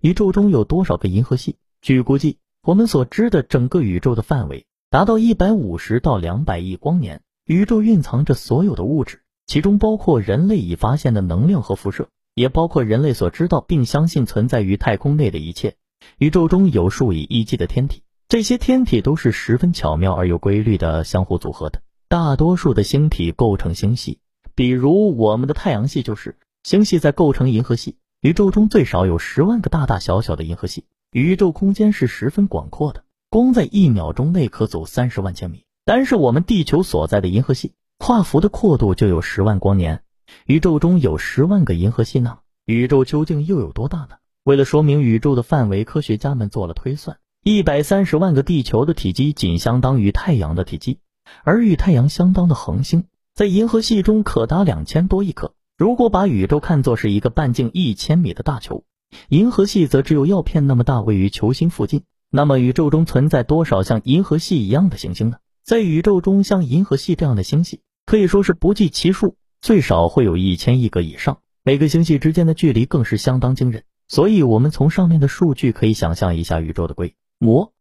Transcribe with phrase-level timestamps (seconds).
[0.00, 1.56] 宇宙中有多少个银河系？
[1.82, 7.20] 据估计，我们所知的整个宇宙的范围达到一百五十到两百亿光年。
[7.44, 15.76] 宇宙蕴藏着所有的物质，其中包括人类已发现的能量和辐射，也包括人类所知道并相信存在于太空内的一切。
[16.16, 21.82] 宇宙中有数以亿计的天体，这些天体都是十分巧妙而有规律的相互组合的。
[22.08, 24.18] 大多数的星体构成星系，
[24.54, 27.96] 比如我们的太阳系就是星系在构成银河系。
[28.22, 35.64] 宇宙中最少有十万个大大小小的银河系，宇宙空间是十分广阔的，光在一秒钟内可走三十万千米。
[35.86, 40.02] 单是我们地球所在的银河系，跨幅的阔度就有十万光年。
[40.44, 44.16] 宇宙中有十万个银河系呢，宇宙究竟又有多大呢？
[44.44, 50.98] 为了说明宇宙的范围，科学家们做了推算：一百三十万个地球的体积仅相当于太阳的体积，
[51.42, 55.54] 而与太阳相当的恒星在银河系中可达两千多亿颗。
[55.80, 58.84] 如果把宇宙看作是一个半径一千米的大球，
[59.30, 62.02] 银河系则只有药片那么大，位于球心附近。
[62.28, 65.38] 那么宇宙中存在多少像银河系一样的行星呢？
[65.64, 71.38] 在宇宙中，像银河系这样的星系可以说是不计其数，最少会有一千亿个以上。
[71.64, 73.84] 每个星系之间的距离更是相当惊人。
[74.06, 77.72] 所以，我们从上面的数据可以想象一下宇宙的规模。